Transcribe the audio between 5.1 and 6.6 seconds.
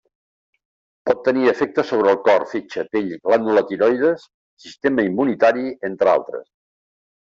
immunitari, entre altres.